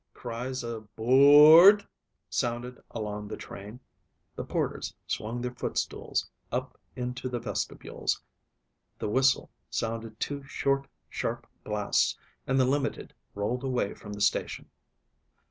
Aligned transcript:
Cries 0.15 0.63
of 0.63 0.87
"boooo 0.95 1.59
ard," 1.59 1.87
sounded 2.27 2.81
along 2.89 3.27
the 3.27 3.37
train. 3.37 3.79
The 4.35 4.43
porters 4.43 4.95
swung 5.05 5.41
their 5.41 5.53
footstools 5.53 6.27
up 6.51 6.75
into 6.95 7.29
the 7.29 7.37
vestibules, 7.37 8.19
the 8.97 9.09
whistle 9.09 9.51
sounded 9.69 10.19
two 10.19 10.41
short, 10.45 10.87
sharp 11.07 11.45
blasts, 11.63 12.17
and 12.47 12.59
the 12.59 12.65
limited 12.65 13.13
rolled 13.35 13.63
away 13.63 13.93
from 13.93 14.13
the 14.13 14.21
station. 14.21 14.71